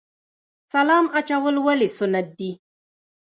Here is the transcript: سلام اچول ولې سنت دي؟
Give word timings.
سلام 0.73 1.05
اچول 1.19 1.55
ولې 1.65 1.87
سنت 1.97 2.27
دي؟ 2.37 2.51